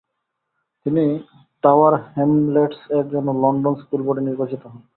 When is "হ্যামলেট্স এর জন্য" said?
2.07-3.27